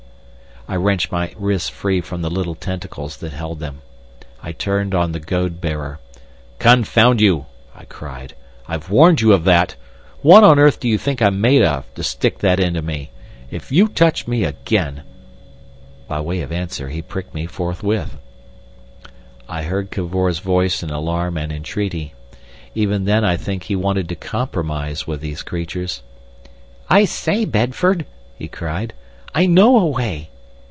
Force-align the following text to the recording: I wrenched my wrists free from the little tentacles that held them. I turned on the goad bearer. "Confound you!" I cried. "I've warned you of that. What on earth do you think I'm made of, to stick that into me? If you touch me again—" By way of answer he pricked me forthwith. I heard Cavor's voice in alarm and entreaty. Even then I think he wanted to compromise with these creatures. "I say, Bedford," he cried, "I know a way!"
I 0.67 0.75
wrenched 0.77 1.11
my 1.11 1.33
wrists 1.37 1.67
free 1.67 1.99
from 1.99 2.21
the 2.21 2.29
little 2.29 2.55
tentacles 2.55 3.17
that 3.17 3.33
held 3.33 3.59
them. 3.59 3.81
I 4.41 4.53
turned 4.53 4.95
on 4.95 5.11
the 5.11 5.19
goad 5.19 5.59
bearer. 5.59 5.99
"Confound 6.59 7.19
you!" 7.19 7.47
I 7.75 7.83
cried. 7.83 8.35
"I've 8.69 8.89
warned 8.89 9.19
you 9.19 9.33
of 9.33 9.43
that. 9.43 9.75
What 10.21 10.45
on 10.45 10.59
earth 10.59 10.79
do 10.79 10.87
you 10.87 10.97
think 10.97 11.21
I'm 11.21 11.41
made 11.41 11.61
of, 11.61 11.91
to 11.95 12.03
stick 12.03 12.37
that 12.39 12.57
into 12.59 12.81
me? 12.81 13.09
If 13.49 13.69
you 13.69 13.89
touch 13.89 14.27
me 14.29 14.45
again—" 14.45 15.01
By 16.07 16.21
way 16.21 16.39
of 16.41 16.53
answer 16.53 16.87
he 16.87 17.01
pricked 17.01 17.33
me 17.33 17.47
forthwith. 17.47 18.15
I 19.49 19.63
heard 19.63 19.91
Cavor's 19.91 20.39
voice 20.39 20.81
in 20.81 20.89
alarm 20.89 21.35
and 21.37 21.51
entreaty. 21.51 22.13
Even 22.75 23.03
then 23.03 23.25
I 23.25 23.35
think 23.35 23.63
he 23.63 23.75
wanted 23.75 24.07
to 24.07 24.15
compromise 24.15 25.05
with 25.05 25.19
these 25.19 25.43
creatures. 25.43 26.01
"I 26.89 27.03
say, 27.03 27.43
Bedford," 27.43 28.05
he 28.37 28.47
cried, 28.47 28.93
"I 29.35 29.47
know 29.47 29.77
a 29.77 29.85
way!" 29.87 30.29